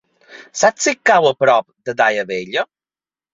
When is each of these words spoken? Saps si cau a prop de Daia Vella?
Saps 0.61 0.87
si 0.87 0.93
cau 1.09 1.27
a 1.31 1.33
prop 1.43 1.67
de 1.91 1.95
Daia 2.01 2.25
Vella? 2.33 2.65